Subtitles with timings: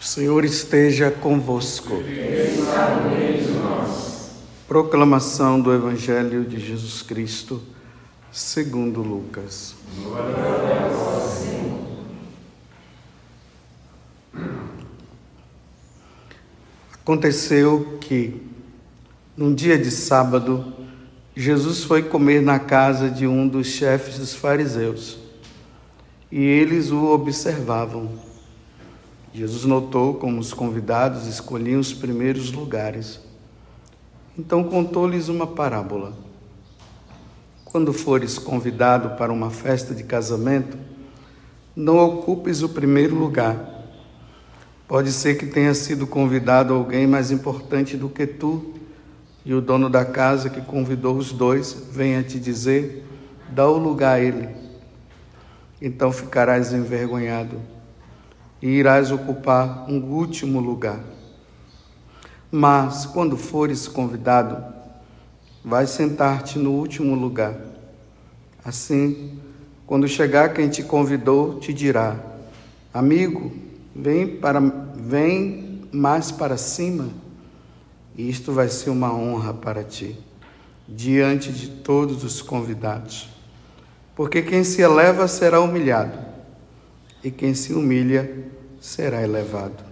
[0.00, 2.00] O Senhor esteja convosco.
[4.68, 7.60] Proclamação do Evangelho de Jesus Cristo,
[8.30, 9.74] segundo Lucas.
[17.02, 18.40] Aconteceu que,
[19.36, 20.74] num dia de sábado,
[21.34, 25.18] Jesus foi comer na casa de um dos chefes dos fariseus
[26.30, 28.27] e eles o observavam.
[29.32, 33.20] Jesus notou como os convidados escolhiam os primeiros lugares.
[34.38, 36.12] Então contou-lhes uma parábola.
[37.64, 40.78] Quando fores convidado para uma festa de casamento,
[41.76, 43.76] não ocupes o primeiro lugar.
[44.86, 48.74] Pode ser que tenha sido convidado alguém mais importante do que tu,
[49.44, 53.04] e o dono da casa que convidou os dois venha te dizer:
[53.50, 54.48] dá o lugar a ele.
[55.80, 57.60] Então ficarás envergonhado
[58.60, 61.00] e irás ocupar um último lugar.
[62.50, 64.64] Mas quando fores convidado,
[65.64, 67.56] vai sentar-te no último lugar.
[68.64, 69.38] Assim,
[69.86, 72.16] quando chegar quem te convidou, te dirá:
[72.92, 73.52] Amigo,
[73.94, 77.08] vem para vem mais para cima.
[78.16, 80.18] E isto vai ser uma honra para ti,
[80.88, 83.28] diante de todos os convidados.
[84.16, 86.27] Porque quem se eleva será humilhado
[87.22, 88.30] e quem se humilha
[88.80, 89.84] será elevado.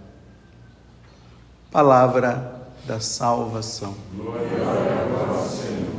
[1.71, 3.95] Palavra da salvação.
[4.15, 5.97] Glória a vós, Senhor.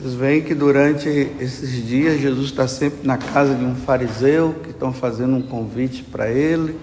[0.00, 4.70] Vocês veem que durante esses dias Jesus está sempre na casa de um fariseu que
[4.70, 6.80] estão fazendo um convite para ele,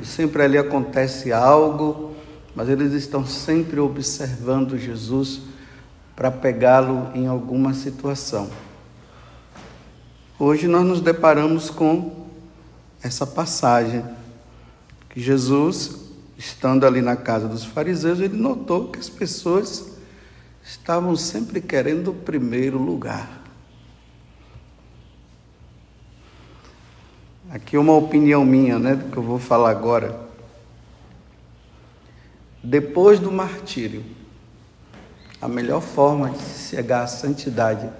[0.00, 2.13] e sempre ali acontece algo
[2.54, 5.40] mas eles estão sempre observando Jesus
[6.14, 8.48] para pegá-lo em alguma situação.
[10.38, 12.26] Hoje nós nos deparamos com
[13.02, 14.04] essa passagem
[15.10, 15.96] que Jesus,
[16.38, 19.92] estando ali na casa dos fariseus, ele notou que as pessoas
[20.62, 23.42] estavam sempre querendo o primeiro lugar.
[27.50, 30.23] Aqui uma opinião minha, né, do que eu vou falar agora
[32.64, 34.02] depois do martírio,
[35.38, 37.90] a melhor forma de chegar à santidade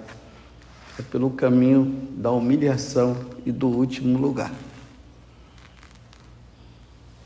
[0.97, 3.15] é pelo caminho da humilhação
[3.45, 4.51] e do último lugar.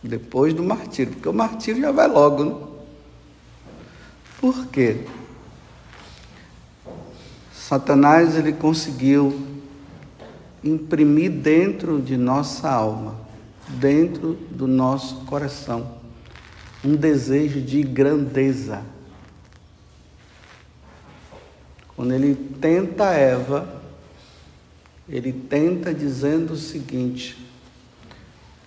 [0.04, 2.56] Depois do martírio, porque o martírio já vai logo, né?
[4.42, 5.06] Por quê?
[7.54, 9.48] Satanás ele conseguiu
[10.62, 13.16] imprimir dentro de nossa alma,
[13.70, 15.99] dentro do nosso coração,
[16.84, 18.84] um desejo de grandeza.
[21.96, 23.82] Quando ele tenta Eva,
[25.08, 27.38] ele tenta dizendo o seguinte: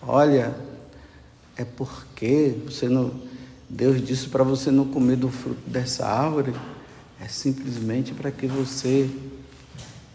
[0.02, 0.54] Olha,
[1.56, 3.12] é porque você não,
[3.68, 6.54] Deus disse para você não comer do fruto dessa árvore,
[7.20, 9.08] é simplesmente para que você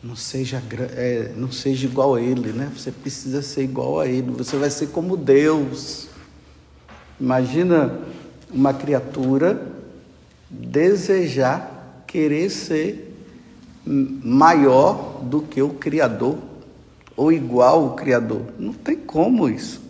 [0.03, 0.62] não seja,
[0.96, 2.72] é, não seja igual a Ele, né?
[2.75, 6.09] Você precisa ser igual a Ele, você vai ser como Deus.
[7.20, 8.00] Imagina
[8.50, 9.74] uma criatura
[10.50, 13.14] desejar querer ser
[13.86, 16.38] maior do que o Criador
[17.16, 18.42] ou igual ao Criador.
[18.60, 19.82] Não tem como isso.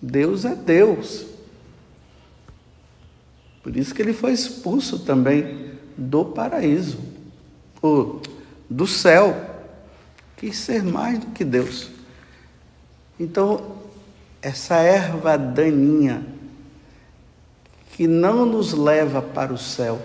[0.00, 1.26] Deus é Deus.
[3.62, 6.98] Por isso que ele foi expulso também do paraíso,
[7.80, 8.20] ou
[8.68, 9.50] do céu.
[10.36, 11.88] Quis ser mais do que Deus.
[13.20, 13.76] Então,
[14.42, 16.26] essa erva daninha
[17.92, 20.00] que não nos leva para o céu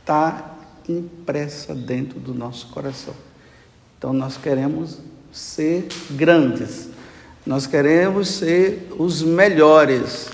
[0.00, 0.54] está
[0.86, 3.14] impressa dentro do nosso coração.
[3.96, 4.98] Então nós queremos
[5.32, 6.90] ser grandes,
[7.46, 10.28] nós queremos ser os melhores.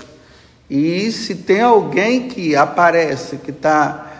[0.69, 4.11] E se tem alguém que aparece, que está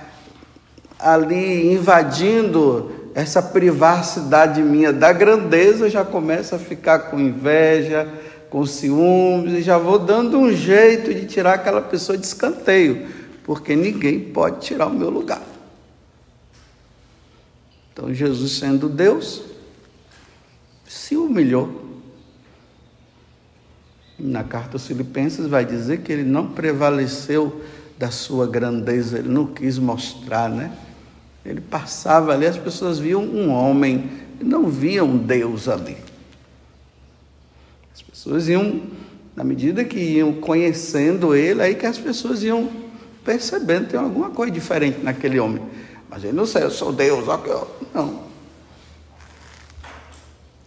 [0.98, 8.08] ali invadindo essa privacidade minha da grandeza, já começa a ficar com inveja,
[8.52, 13.08] com ciúmes, e já vou dando um jeito de tirar aquela pessoa de escanteio,
[13.46, 15.42] porque ninguém pode tirar o meu lugar.
[17.94, 19.42] Então Jesus, sendo Deus,
[20.86, 21.90] se humilhou.
[24.20, 27.62] Na carta aos Filipenses vai dizer que ele não prevaleceu
[27.98, 30.74] da sua grandeza, ele não quis mostrar, né?
[31.46, 34.10] Ele passava ali, as pessoas viam um homem,
[34.42, 36.11] não viam Deus ali
[38.04, 38.82] pessoas iam,
[39.36, 42.70] na medida que iam conhecendo ele, aí que as pessoas iam
[43.24, 45.62] percebendo tem alguma coisa diferente naquele homem.
[46.10, 47.68] Mas ele não sei, eu sou Deus, ó.
[47.94, 48.24] Não.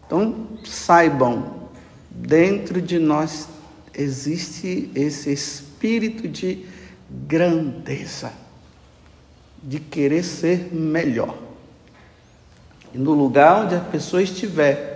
[0.06, 1.68] Então, saibam,
[2.10, 3.48] dentro de nós
[3.92, 6.64] existe esse espírito de
[7.10, 8.32] grandeza,
[9.62, 11.36] de querer ser melhor.
[12.92, 14.93] E no lugar onde a pessoa estiver,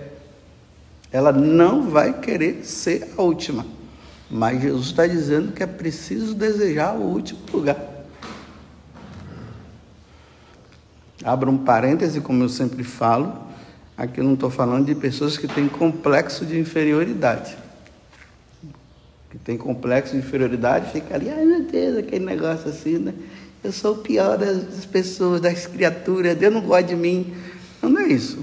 [1.11, 3.65] ela não vai querer ser a última.
[4.31, 7.79] Mas Jesus está dizendo que é preciso desejar o último lugar.
[11.25, 13.49] Abra um parêntese, como eu sempre falo.
[13.97, 17.57] Aqui eu não estou falando de pessoas que têm complexo de inferioridade.
[19.31, 23.15] Que tem complexo de inferioridade, fica ali, ai meu Deus, aquele negócio assim, né?
[23.63, 27.35] Eu sou o pior das pessoas, das criaturas, Deus não gosta de mim.
[27.83, 28.39] Não, não é isso.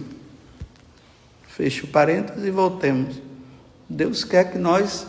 [1.55, 3.15] Feche o parênteses e voltemos.
[3.89, 5.07] Deus quer que nós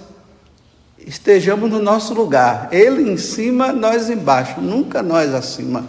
[0.96, 2.68] estejamos no nosso lugar.
[2.70, 4.60] Ele em cima, nós embaixo.
[4.60, 5.84] Nunca nós acima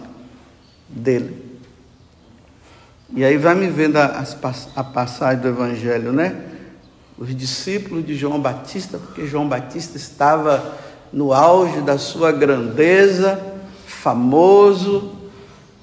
[0.88, 1.60] dele.
[3.14, 4.24] E aí vai me vendo a,
[4.74, 6.36] a passagem do Evangelho, né?
[7.16, 10.76] Os discípulos de João Batista, porque João Batista estava
[11.12, 13.40] no auge da sua grandeza,
[13.86, 15.17] famoso,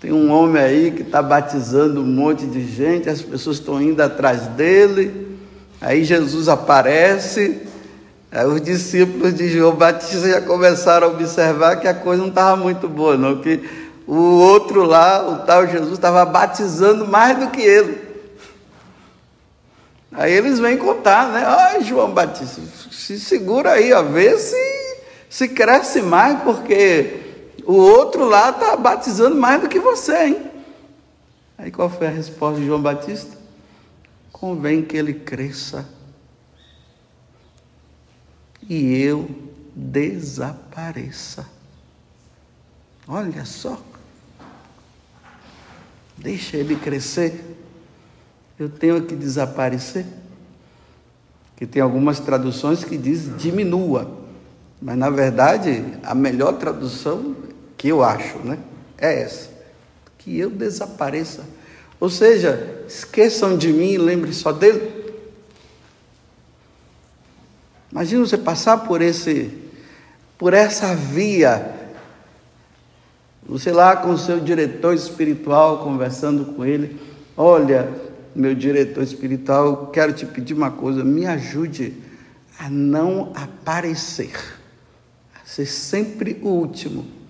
[0.05, 3.99] tem um homem aí que está batizando um monte de gente, as pessoas estão indo
[4.03, 5.35] atrás dele.
[5.81, 7.63] Aí Jesus aparece,
[8.31, 12.55] aí os discípulos de João Batista já começaram a observar que a coisa não estava
[12.55, 13.67] muito boa, não, que
[14.05, 17.97] o outro lá, o tal Jesus, estava batizando mais do que ele.
[20.11, 21.43] Aí eles vêm contar, né?
[21.47, 22.61] Ai, João Batista,
[22.91, 24.95] se segura aí, ó, vê se,
[25.27, 27.24] se cresce mais, porque
[27.65, 30.51] o outro lá está batizando mais do que você, hein?
[31.57, 33.37] Aí qual foi a resposta de João Batista?
[34.31, 35.87] Convém que ele cresça
[38.69, 39.29] e eu
[39.75, 41.47] desapareça.
[43.07, 43.79] Olha só.
[46.17, 47.57] Deixa ele crescer.
[48.57, 50.05] Eu tenho que desaparecer.
[51.55, 54.19] Que tem algumas traduções que diz diminua.
[54.81, 57.35] Mas na verdade, a melhor tradução
[57.85, 58.57] que eu acho, né?
[58.97, 59.47] É essa.
[60.17, 61.45] Que eu desapareça.
[61.99, 65.13] Ou seja, esqueçam de mim e lembrem só dele.
[67.91, 69.51] Imagina você passar por esse
[70.35, 71.75] por essa via
[73.47, 76.99] você lá com o seu diretor espiritual conversando com ele,
[77.37, 77.87] olha,
[78.35, 81.93] meu diretor espiritual, quero te pedir uma coisa, me ajude
[82.57, 84.33] a não aparecer,
[85.35, 87.24] a ser sempre o último.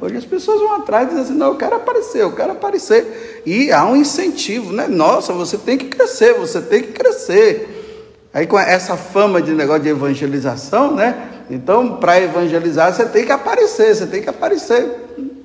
[0.00, 3.42] Hoje as pessoas vão atrás e dizem assim, não, eu quero aparecer, eu quero aparecer.
[3.46, 4.86] E há um incentivo, né?
[4.86, 8.28] Nossa, você tem que crescer, você tem que crescer.
[8.32, 11.30] Aí com essa fama de negócio de evangelização, né?
[11.48, 14.84] Então, para evangelizar, você tem que aparecer, você tem que aparecer.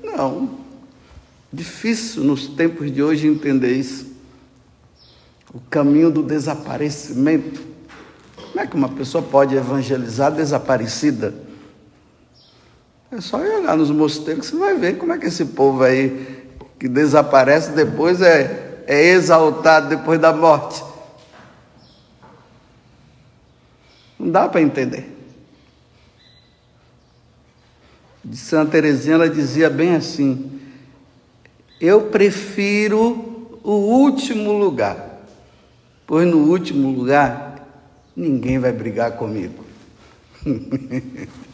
[0.04, 0.50] Não.
[1.52, 4.08] Difícil nos tempos de hoje entender isso.
[5.54, 7.62] O caminho do desaparecimento.
[8.36, 11.34] Como é que uma pessoa pode evangelizar desaparecida?
[13.12, 15.84] É só ir olhar nos mosteiros que você vai ver como é que esse povo
[15.84, 16.46] aí
[16.80, 20.84] que desaparece depois é, é exaltado depois da morte.
[24.20, 25.18] Não dá para entender.
[28.24, 30.62] De Santa Teresinha ela dizia bem assim:
[31.82, 35.24] Eu prefiro o último lugar,
[36.06, 37.68] pois no último lugar
[38.16, 39.66] ninguém vai brigar comigo.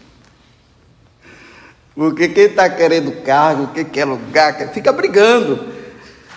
[1.96, 5.66] Porque quem está querendo cargo, quem quer lugar, fica brigando,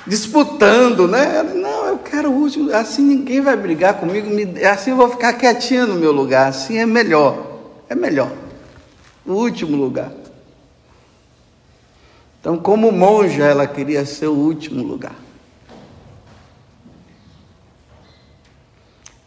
[0.06, 1.42] disputando, né?
[1.42, 4.28] Não, eu quero o último, assim ninguém vai brigar comigo,
[4.72, 8.30] assim eu vou ficar quietinho no meu lugar, assim é melhor, é melhor.
[9.26, 10.12] O último lugar.
[12.40, 15.16] Então, como monja, ela queria ser o último lugar.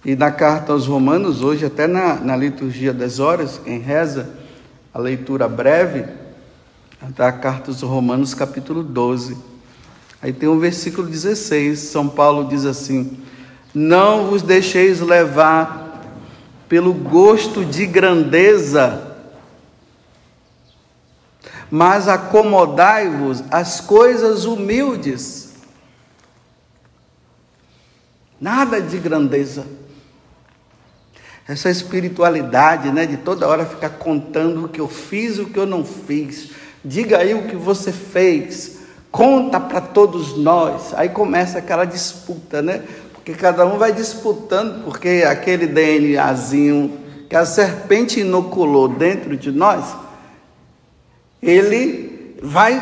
[0.04, 4.30] E na carta aos Romanos, hoje, até na, na liturgia das horas, quem reza
[4.94, 6.21] a leitura breve,
[7.10, 9.36] da carta aos Romanos, capítulo 12.
[10.22, 13.18] Aí tem o versículo 16, São Paulo diz assim:
[13.74, 16.00] Não vos deixeis levar
[16.70, 19.18] pelo gosto de grandeza,
[21.72, 25.54] mas acomodai-vos às coisas humildes.
[28.40, 29.66] Nada de grandeza.
[31.48, 35.66] Essa espiritualidade, né, de toda hora ficar contando o que eu fiz, o que eu
[35.66, 36.52] não fiz,
[36.84, 38.80] diga aí o que você fez,
[39.12, 40.94] conta para todos nós.
[40.96, 42.84] Aí começa aquela disputa, né?
[43.14, 49.86] Porque cada um vai disputando, porque aquele DNAzinho que a serpente inoculou dentro de nós,
[51.42, 52.82] ele vai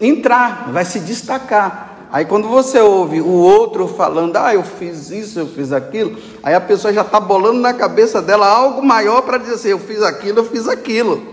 [0.00, 2.08] entrar, vai se destacar.
[2.10, 6.54] Aí quando você ouve o outro falando, ah, eu fiz isso, eu fiz aquilo, aí
[6.54, 10.02] a pessoa já está bolando na cabeça dela algo maior para dizer assim, eu fiz
[10.02, 11.31] aquilo, eu fiz aquilo.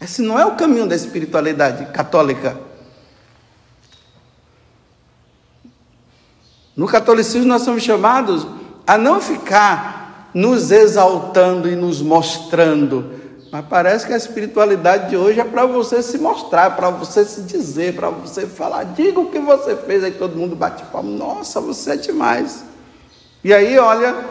[0.00, 2.58] Esse não é o caminho da espiritualidade católica.
[6.74, 8.46] No catolicismo nós somos chamados
[8.86, 13.20] a não ficar nos exaltando e nos mostrando,
[13.52, 17.42] mas parece que a espiritualidade de hoje é para você se mostrar, para você se
[17.42, 21.60] dizer, para você falar, diga o que você fez, aí todo mundo bate palma, nossa,
[21.60, 22.64] você é demais.
[23.42, 24.24] E aí, olha,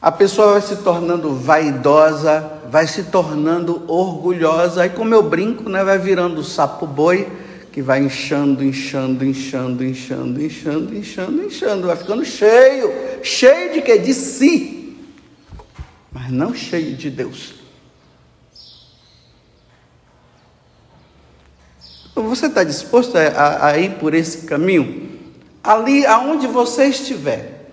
[0.00, 5.82] a pessoa vai se tornando vaidosa, vai se tornando orgulhosa, aí como eu brinco, né,
[5.84, 7.28] vai virando sapo boi,
[7.72, 12.90] que vai inchando, inchando, inchando, inchando, inchando, inchando, inchando, vai ficando cheio,
[13.22, 13.98] cheio de quê?
[13.98, 14.78] De si
[16.10, 17.54] mas não cheio de Deus.
[22.14, 25.08] Você está disposto a, a, ir por esse caminho?
[25.62, 27.70] Ali aonde você estiver,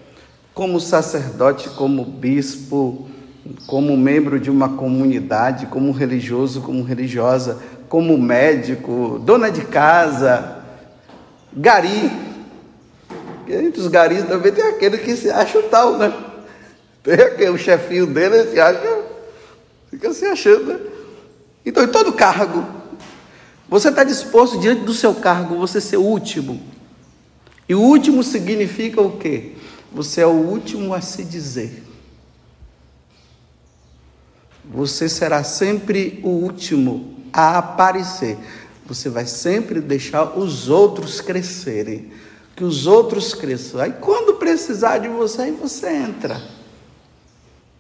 [0.54, 3.10] como sacerdote, como bispo,
[3.68, 10.64] como membro de uma comunidade, como religioso, como religiosa, como médico, dona de casa,
[11.54, 12.12] gari.
[13.48, 16.12] Entre os garis também tem aquele que se acha o tal, né?
[17.38, 19.02] Tem o chefinho dele, se acha,
[19.92, 20.80] fica se achando, né?
[21.64, 22.66] Então, em todo cargo,
[23.70, 26.62] você está disposto diante do seu cargo, você ser último.
[27.68, 29.54] E o último significa o quê?
[29.92, 31.84] Você é o último a se dizer.
[34.75, 38.38] Você será sempre o último a aparecer.
[38.86, 42.12] Você vai sempre deixar os outros crescerem.
[42.58, 43.79] Que os outros cresçam.
[43.79, 46.41] Aí quando precisar de você, aí você entra.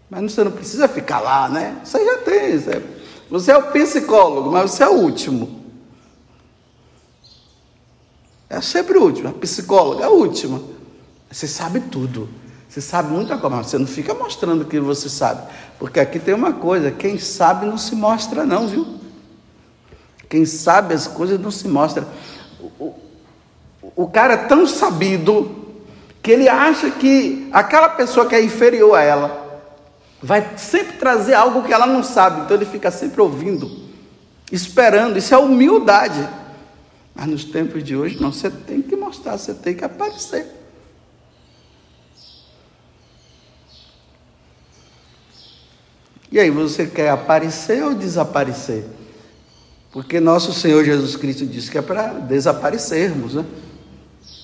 [0.09, 1.81] Mas você não precisa ficar lá, né?
[1.83, 2.61] Você já tem.
[3.29, 5.65] Você é o psicólogo, mas você é o último.
[8.49, 9.29] É sempre o último.
[9.29, 10.61] A psicóloga é a última.
[11.29, 12.29] Você sabe tudo.
[12.75, 15.49] Você sabe muita coisa, mas você não fica mostrando o que você sabe.
[15.79, 18.85] Porque aqui tem uma coisa: quem sabe não se mostra, não, viu?
[20.27, 22.05] Quem sabe as coisas não se mostra.
[22.59, 22.95] O, o,
[23.95, 25.55] o cara é tão sabido
[26.21, 29.61] que ele acha que aquela pessoa que é inferior a ela
[30.21, 33.71] vai sempre trazer algo que ela não sabe, então ele fica sempre ouvindo,
[34.51, 35.17] esperando.
[35.17, 36.27] Isso é humildade.
[37.15, 40.54] Mas nos tempos de hoje, não, você tem que mostrar, você tem que aparecer.
[46.31, 48.85] E aí, você quer aparecer ou desaparecer?
[49.91, 53.45] Porque nosso Senhor Jesus Cristo disse que é para desaparecermos, né?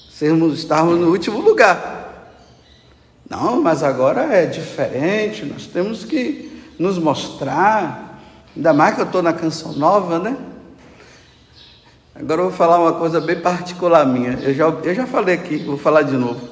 [0.10, 2.02] Sermos, estarmos no último lugar.
[3.30, 8.22] Não, mas agora é diferente, nós temos que nos mostrar.
[8.56, 10.38] Ainda mais que eu estou na canção nova, né?
[12.14, 14.40] Agora eu vou falar uma coisa bem particular minha.
[14.42, 16.50] Eu já, eu já falei aqui, vou falar de novo.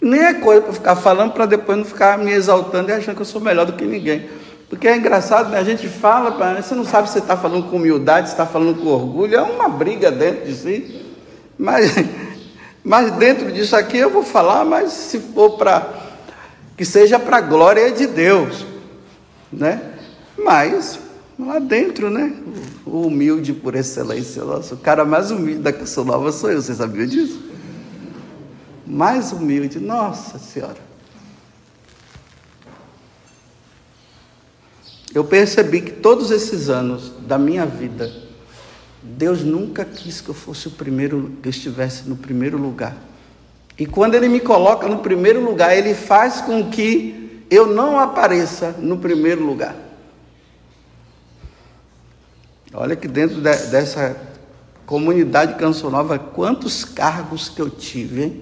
[0.00, 3.22] Nem é coisa para ficar falando para depois não ficar me exaltando e achando que
[3.22, 4.28] eu sou melhor do que ninguém.
[4.72, 5.58] Porque é engraçado, né?
[5.58, 8.88] a gente fala, você não sabe se está falando com humildade, se está falando com
[8.88, 11.04] orgulho, é uma briga dentro de si.
[11.58, 11.94] Mas,
[12.82, 15.92] mas dentro disso aqui eu vou falar, mas se for para
[16.74, 18.64] que seja para a glória de Deus,
[19.52, 19.92] né?
[20.38, 20.98] Mas
[21.38, 22.32] lá dentro, né?
[22.86, 26.74] O humilde por excelência, nossa, o cara mais humilde da Canção Nova sou eu, você
[26.74, 27.42] sabia disso?
[28.86, 30.91] Mais humilde, nossa Senhora.
[35.14, 38.10] Eu percebi que todos esses anos da minha vida,
[39.02, 42.96] Deus nunca quis que eu fosse o primeiro, que eu estivesse no primeiro lugar.
[43.78, 48.74] E quando ele me coloca no primeiro lugar, ele faz com que eu não apareça
[48.78, 49.76] no primeiro lugar.
[52.72, 54.16] Olha que dentro de, dessa
[54.86, 58.40] comunidade Canção Nova, quantos cargos que eu tive, hein?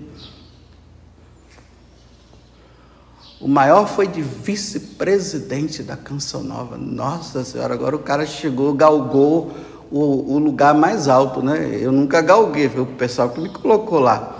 [3.40, 6.76] O maior foi de vice-presidente da Canção Nova.
[6.76, 9.50] Nossa Senhora, agora o cara chegou, galgou
[9.90, 11.78] o, o lugar mais alto, né?
[11.80, 14.38] Eu nunca galguei, foi o pessoal que me colocou lá.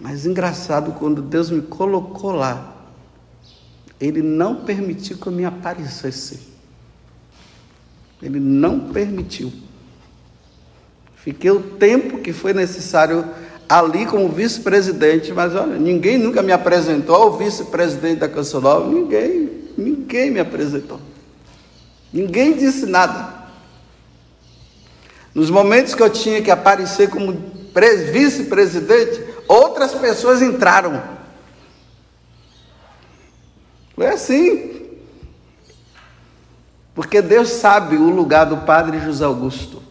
[0.00, 2.76] Mas engraçado, quando Deus me colocou lá,
[4.00, 6.48] Ele não permitiu que eu me aparecesse.
[8.22, 9.52] Ele não permitiu.
[11.16, 13.28] Fiquei o tempo que foi necessário
[13.68, 19.50] ali como vice-presidente, mas olha, ninguém nunca me apresentou ao vice-presidente da Canção Nova, ninguém,
[19.76, 20.98] ninguém me apresentou.
[22.12, 23.36] Ninguém disse nada.
[25.34, 27.36] Nos momentos que eu tinha que aparecer como
[28.12, 31.02] vice-presidente, outras pessoas entraram.
[33.94, 34.78] Foi assim.
[36.94, 39.82] Porque Deus sabe o lugar do padre José Augusto.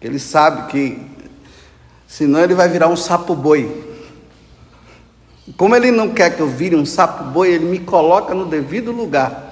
[0.00, 1.11] Ele sabe que
[2.12, 3.90] senão ele vai virar um sapo boi.
[5.56, 8.92] Como ele não quer que eu vire um sapo boi, ele me coloca no devido
[8.92, 9.50] lugar.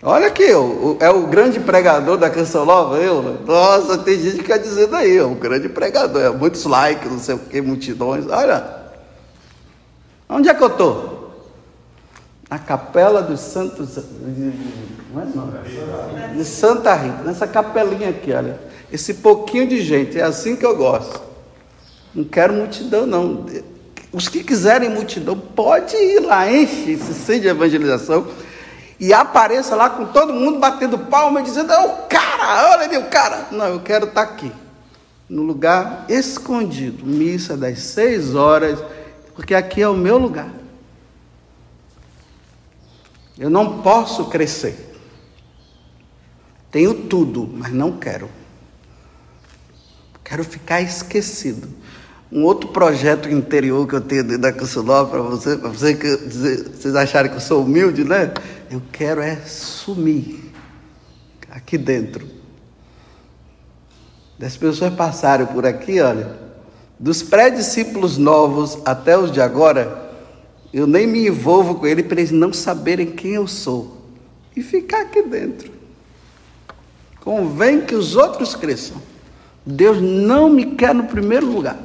[0.00, 3.40] Olha aqui, é o grande pregador da canção nova, eu.
[3.44, 7.34] Nossa, tem gente que dizer daí, é o grande pregador, é muitos likes, não sei
[7.34, 8.24] o que, multidões.
[8.28, 8.64] Olha,
[10.28, 11.34] onde é que eu estou?
[12.48, 13.98] Na capela dos Santos.
[13.98, 14.02] É
[16.32, 18.70] de Santa Rita, nessa capelinha aqui, olha.
[18.92, 21.22] Esse pouquinho de gente, é assim que eu gosto.
[22.14, 23.46] Não quero multidão, não.
[24.12, 28.28] Os que quiserem multidão, pode ir lá, enche esse centro de evangelização
[29.00, 32.98] e apareça lá com todo mundo batendo palma e dizendo: É o cara, olha ali
[32.98, 33.48] o cara.
[33.50, 34.52] Não, eu quero estar tá aqui,
[35.26, 38.78] no lugar escondido, missa das seis horas,
[39.34, 40.50] porque aqui é o meu lugar.
[43.38, 44.90] Eu não posso crescer.
[46.70, 48.41] Tenho tudo, mas não quero.
[50.32, 51.68] Quero ficar esquecido.
[52.32, 57.30] Um outro projeto interior que eu tenho dentro da Canceló para você, você vocês acharem
[57.30, 58.32] que eu sou humilde, né?
[58.70, 60.50] Eu quero é sumir
[61.50, 62.26] aqui dentro.
[64.38, 66.34] Das pessoas passarem por aqui, olha,
[66.98, 70.14] dos pré-discípulos novos até os de agora,
[70.72, 74.00] eu nem me envolvo com ele para eles não saberem quem eu sou.
[74.56, 75.70] E ficar aqui dentro.
[77.20, 79.11] Convém que os outros cresçam.
[79.64, 81.78] Deus não me quer no primeiro lugar.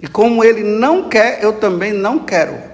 [0.00, 2.72] E como ele não quer, eu também não quero.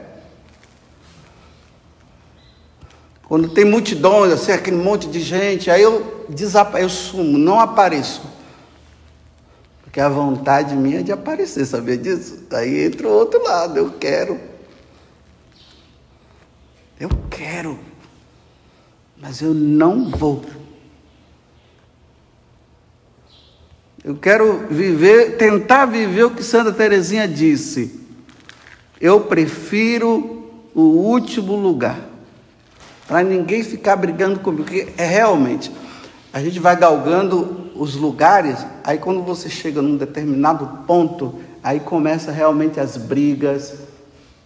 [3.24, 8.22] Quando tem multidões, assim, aquele monte de gente, aí eu desapareço, eu sumo, não apareço.
[9.82, 12.46] Porque a vontade minha é de aparecer, sabia disso?
[12.50, 14.40] Aí entra o outro lado, eu quero.
[16.98, 17.78] Eu quero.
[19.18, 20.42] Mas eu não vou.
[24.04, 28.00] Eu quero viver, tentar viver o que Santa Teresinha disse.
[29.00, 31.98] Eu prefiro o último lugar.
[33.06, 34.64] Para ninguém ficar brigando comigo.
[34.64, 35.72] Porque é realmente,
[36.32, 42.30] a gente vai galgando os lugares, aí quando você chega num determinado ponto, aí começa
[42.30, 43.74] realmente as brigas,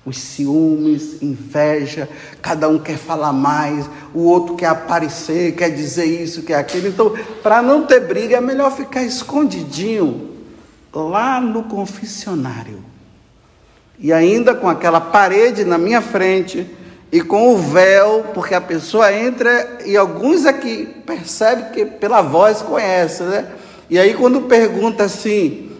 [0.04, 2.08] os ciúmes, inveja,
[2.40, 6.88] cada um quer falar mais, o outro quer aparecer, quer dizer isso, quer aquilo.
[6.88, 10.30] Então, para não ter briga, é melhor ficar escondidinho
[10.92, 12.82] lá no confessionário.
[13.98, 16.66] E ainda com aquela parede na minha frente
[17.12, 22.60] e com o véu, porque a pessoa entra e alguns aqui percebem que pela voz
[22.60, 23.46] conhece, né?
[23.88, 25.70] E aí quando pergunta assim,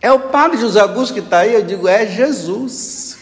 [0.00, 1.54] é o padre José Augusto que está aí?
[1.54, 3.15] Eu digo, é Jesus.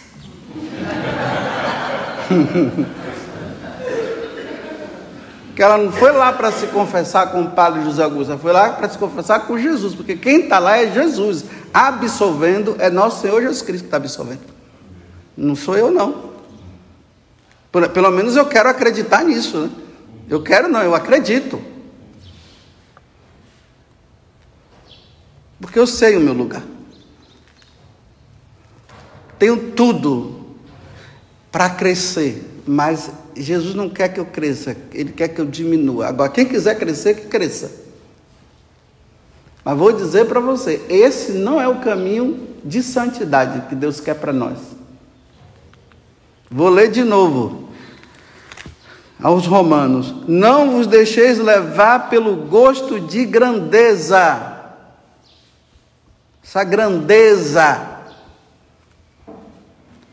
[5.55, 8.53] Que ela não foi lá para se confessar com o padre José Augusto, ela foi
[8.53, 13.23] lá para se confessar com Jesus, porque quem está lá é Jesus, absolvendo é nosso
[13.23, 14.43] Senhor Jesus Cristo que está absolvendo,
[15.37, 16.35] não sou eu não.
[17.93, 19.71] Pelo menos eu quero acreditar nisso, né?
[20.29, 21.61] Eu quero não, eu acredito.
[25.61, 26.63] Porque eu sei o meu lugar.
[29.39, 30.44] Tenho tudo
[31.55, 36.09] para crescer, mas Jesus não quer que eu cresça, Ele quer que eu diminua.
[36.09, 37.71] Agora, quem quiser crescer, que cresça.
[39.65, 44.15] Mas vou dizer para você: esse não é o caminho de santidade que Deus quer
[44.15, 44.59] para nós.
[46.51, 47.69] Vou ler de novo
[49.23, 54.57] aos Romanos: Não vos deixeis levar pelo gosto de grandeza.
[56.43, 57.94] Essa grandeza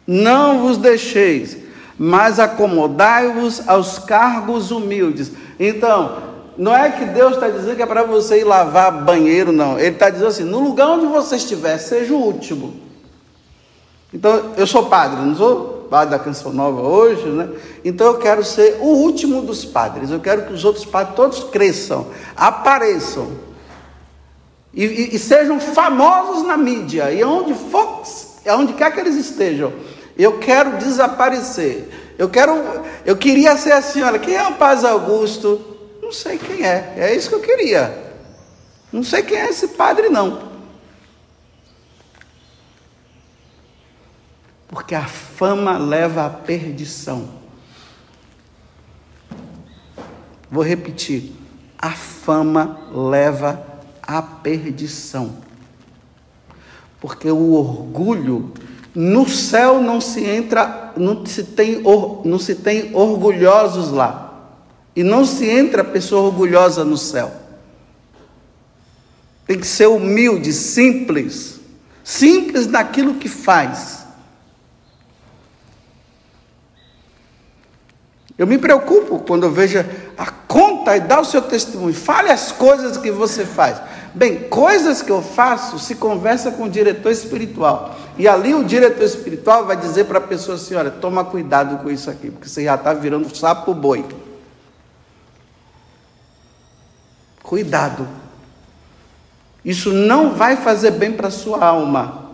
[0.06, 1.58] não vos deixeis,
[1.98, 5.32] mas acomodai-vos aos cargos humildes.
[5.60, 9.80] Então, não é que Deus está dizendo que é para você ir lavar banheiro, não.
[9.80, 12.74] Ele está dizendo assim: no lugar onde você estiver, seja o último.
[14.14, 17.50] Então, eu sou padre, não sou padre da Canção Nova hoje, né?
[17.84, 20.10] Então, eu quero ser o último dos padres.
[20.10, 23.30] Eu quero que os outros padres todos cresçam, apareçam
[24.74, 27.12] e, e, e sejam famosos na mídia.
[27.12, 28.04] E onde for,
[28.48, 29.72] onde quer que eles estejam,
[30.22, 32.14] eu quero desaparecer.
[32.18, 32.54] Eu quero,
[33.06, 35.80] eu queria ser assim, olha, quem é o Paz Augusto?
[36.02, 36.94] Não sei quem é.
[36.98, 38.14] É isso que eu queria.
[38.92, 40.52] Não sei quem é esse padre não.
[44.68, 47.30] Porque a fama leva à perdição.
[50.50, 51.32] Vou repetir.
[51.78, 53.66] A fama leva
[54.02, 55.38] à perdição.
[57.00, 58.54] Porque o orgulho
[58.94, 61.82] No céu não se entra, não se tem,
[62.26, 64.34] não se tem orgulhosos lá.
[64.96, 67.32] E não se entra pessoa orgulhosa no céu.
[69.48, 71.60] Tem que ser humilde, simples.
[72.04, 74.02] Simples naquilo que faz.
[78.38, 79.86] Eu me preocupo quando eu vejo
[80.18, 81.94] a conta e dá o seu testemunho.
[81.94, 83.80] Fale as coisas que você faz.
[84.14, 87.96] Bem, coisas que eu faço se conversa com o diretor espiritual.
[88.18, 91.90] E ali o diretor espiritual vai dizer para a pessoa assim: olha, toma cuidado com
[91.90, 94.06] isso aqui, porque você já está virando sapo boi.
[97.42, 98.08] Cuidado.
[99.64, 102.32] Isso não vai fazer bem para a sua alma.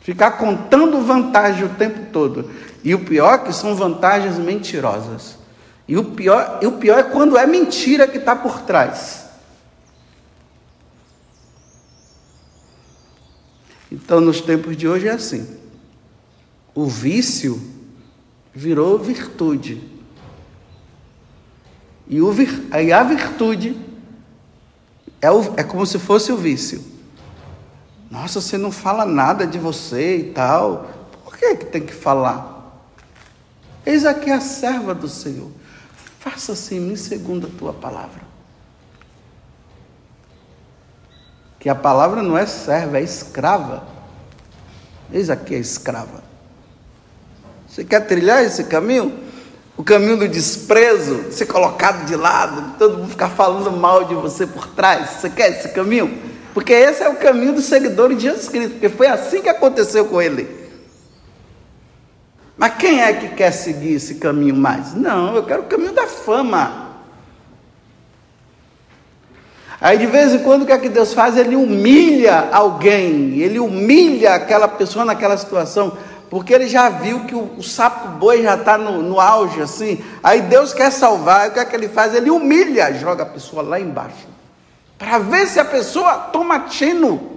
[0.00, 2.50] Ficar contando vantagem o tempo todo.
[2.84, 5.36] E o pior é que são vantagens mentirosas.
[5.88, 9.25] E o pior, e o pior é quando é mentira que está por trás.
[13.90, 15.46] Então, nos tempos de hoje é assim.
[16.74, 17.60] O vício
[18.54, 19.82] virou virtude.
[22.08, 23.76] E, o, e a virtude
[25.20, 26.84] é, o, é como se fosse o vício.
[28.10, 30.88] Nossa, você não fala nada de você e tal.
[31.24, 32.56] Por que, que tem que falar?
[33.84, 35.50] Eis aqui a serva do Senhor.
[36.20, 38.25] Faça-se em mim segundo a tua palavra.
[41.66, 43.82] Que a palavra não é serva, é escrava.
[45.12, 46.22] Eis aqui a escrava.
[47.66, 49.18] Você quer trilhar esse caminho?
[49.76, 54.46] o caminho do desprezo, ser colocado de lado, todo mundo ficar falando mal de você
[54.46, 55.10] por trás.
[55.10, 56.16] Você quer esse caminho?
[56.54, 60.04] Porque esse é o caminho do seguidor de Jesus Cristo, porque foi assim que aconteceu
[60.04, 60.48] com ele.
[62.56, 64.94] Mas quem é que quer seguir esse caminho mais?
[64.94, 66.85] Não, eu quero o caminho da fama.
[69.80, 71.36] Aí de vez em quando o que é que Deus faz?
[71.36, 75.96] Ele humilha alguém, ele humilha aquela pessoa naquela situação
[76.28, 80.04] porque ele já viu que o, o sapo boi já está no, no, auge, assim.
[80.22, 82.14] Aí Deus quer salvar, o que é que ele faz?
[82.14, 84.26] Ele humilha, joga a pessoa lá embaixo,
[84.98, 87.35] para ver se a pessoa toma tino.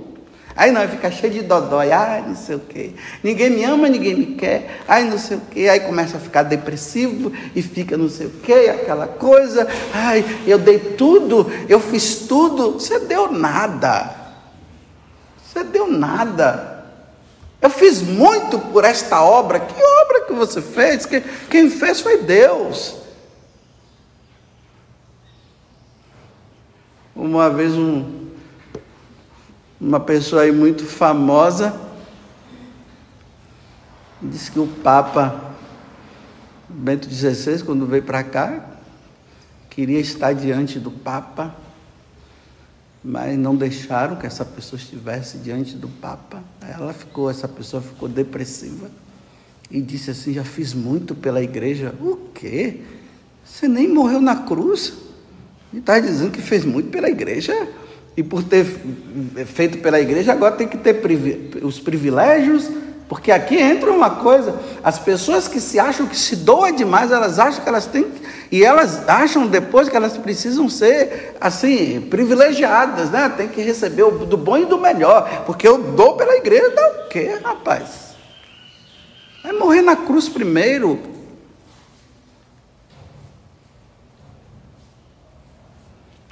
[0.60, 2.92] Aí não, fica cheio de dodói, ai não sei o quê.
[3.24, 5.70] Ninguém me ama, ninguém me quer, ai não sei o quê.
[5.70, 9.66] Aí começa a ficar depressivo e fica não sei o quê, aquela coisa.
[9.94, 12.74] Ai, eu dei tudo, eu fiz tudo.
[12.74, 14.14] Você deu nada.
[15.42, 16.84] Você deu nada.
[17.62, 19.62] Eu fiz muito por esta obra.
[19.62, 21.08] Que obra que você fez?
[21.50, 22.98] Quem fez foi Deus.
[27.16, 28.19] Uma vez um,
[29.80, 31.80] uma pessoa aí muito famosa
[34.22, 35.54] disse que o Papa
[36.68, 38.78] Bento XVI, quando veio para cá,
[39.70, 41.56] queria estar diante do Papa
[43.04, 46.44] mas não deixaram que essa pessoa estivesse diante do Papa.
[46.62, 48.90] Ela ficou, essa pessoa ficou depressiva
[49.72, 51.96] e disse assim: já fiz muito pela igreja.
[52.02, 52.82] O quê?
[53.44, 54.94] Você nem morreu na cruz?
[55.72, 57.54] E está dizendo que fez muito pela igreja
[58.20, 58.66] e por ter
[59.46, 61.02] feito pela igreja agora tem que ter
[61.64, 62.70] os privilégios
[63.08, 67.40] porque aqui entra uma coisa, as pessoas que se acham que se doam demais, elas
[67.40, 68.06] acham que elas têm,
[68.52, 73.28] e elas acham depois que elas precisam ser, assim, privilegiadas, né?
[73.36, 76.88] Tem que receber o, do bom e do melhor, porque eu dou pela igreja, dá
[76.88, 78.16] o quê, rapaz?
[79.42, 81.00] Vai morrer na cruz primeiro.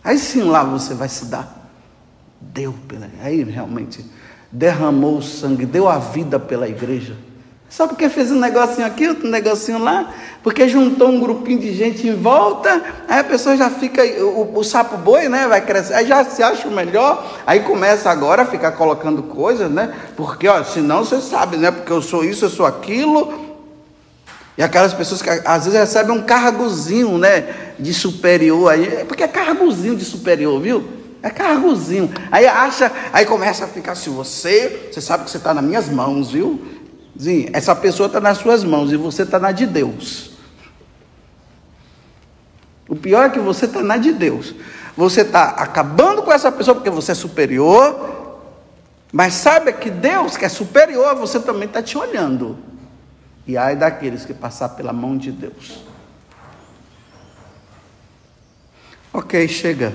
[0.04, 1.57] Aí sim lá você vai se dar.
[2.40, 3.10] Deu pela.
[3.22, 4.06] Aí realmente
[4.52, 7.16] derramou o sangue, deu a vida pela igreja.
[7.70, 12.08] Só porque fez um negocinho aqui, outro negocinho lá, porque juntou um grupinho de gente
[12.08, 16.08] em volta, aí a pessoa já fica, o, o sapo boi, né, vai crescer, aí
[16.08, 20.64] já se acha o melhor, aí começa agora a ficar colocando coisas, né, porque, ó,
[20.64, 23.58] senão você sabe, né, porque eu sou isso, eu sou aquilo,
[24.58, 29.28] e aquelas pessoas que às vezes recebem um cargozinho, né, de superior, aí, porque é
[29.28, 30.97] cargozinho de superior, viu?
[31.22, 32.12] É cargozinho.
[32.32, 35.90] Aí acha, aí começa a ficar assim, você, você sabe que você está nas minhas
[35.90, 36.62] mãos, viu?
[37.18, 40.32] Sim, essa pessoa está nas suas mãos e você está na de Deus.
[42.88, 44.54] O pior é que você está na de Deus.
[44.96, 48.40] Você está acabando com essa pessoa porque você é superior,
[49.12, 52.58] mas sabe que Deus, que é superior, você também está te olhando.
[53.46, 55.84] E ai daqueles que passar pela mão de Deus.
[59.12, 59.94] Ok, chega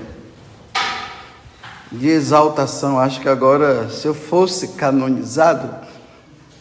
[1.93, 2.99] de exaltação.
[2.99, 5.73] Acho que agora, se eu fosse canonizado,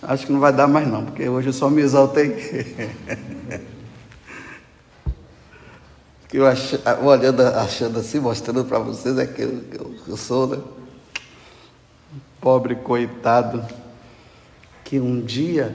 [0.03, 2.31] acho que não vai dar mais não, porque hoje eu só me exaltei.
[6.29, 6.75] que eu ach...
[7.03, 10.59] olhando, achando assim, mostrando para vocês é que eu, eu sou, né?
[12.41, 13.65] Pobre coitado,
[14.85, 15.75] que um dia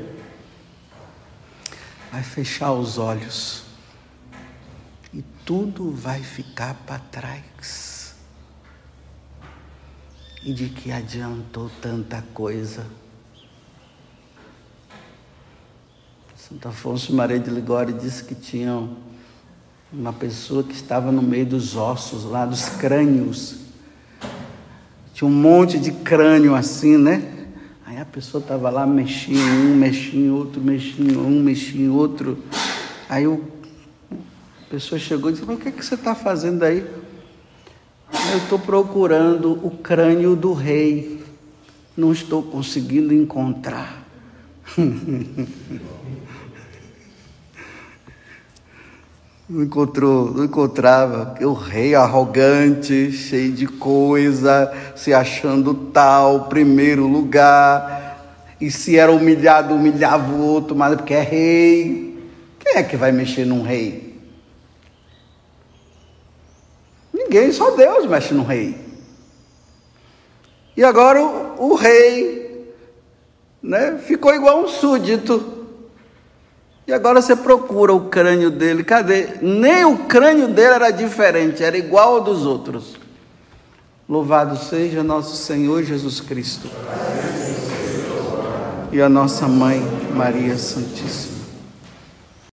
[2.11, 3.63] vai fechar os olhos
[5.13, 7.96] e tudo vai ficar para trás.
[10.47, 12.85] E de que adiantou tanta coisa?
[16.37, 18.87] Santo Afonso Maria de Ligório disse que tinha
[19.91, 23.57] uma pessoa que estava no meio dos ossos, lá dos crânios.
[25.13, 27.49] Tinha um monte de crânio assim, né?
[27.85, 31.81] Aí a pessoa estava lá, mexia em um, mexia em outro, mexia em um, mexia
[31.81, 32.41] em outro.
[33.09, 33.43] Aí o,
[34.09, 36.87] a pessoa chegou e disse, mas o que, é que você está fazendo aí?
[38.11, 41.23] Eu estou procurando o crânio do rei.
[41.95, 44.03] Não estou conseguindo encontrar.
[49.49, 51.33] Não encontrou, não encontrava.
[51.41, 58.35] O rei arrogante, cheio de coisa, se achando tal, primeiro lugar.
[58.59, 62.29] E se era humilhado, humilhava o outro, mas porque é rei.
[62.59, 64.06] Quem é que vai mexer num rei?
[67.51, 68.77] Só Deus mexe no rei.
[70.75, 72.73] E agora o, o rei
[73.61, 75.57] né, ficou igual um súdito
[76.87, 79.27] e agora você procura o crânio dele, cadê?
[79.41, 82.95] Nem o crânio dele era diferente, era igual ao dos outros.
[84.07, 86.69] Louvado seja nosso Senhor Jesus Cristo.
[88.89, 89.81] E a nossa mãe,
[90.15, 91.36] Maria Santíssima.